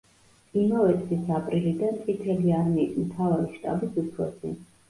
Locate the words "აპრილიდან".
1.41-2.01